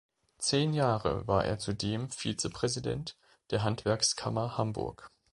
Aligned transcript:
Zehn 0.39 0.73
Jahre 0.73 1.27
war 1.27 1.45
er 1.45 1.59
zudem 1.59 2.09
Vizepräsident 2.09 3.19
der 3.51 3.61
Handwerkskammer 3.63 4.57
Hamburg. 4.57 5.11